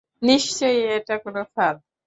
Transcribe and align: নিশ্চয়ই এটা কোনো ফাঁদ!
নিশ্চয়ই 0.21 0.81
এটা 0.97 1.15
কোনো 1.23 1.41
ফাঁদ! 1.53 1.75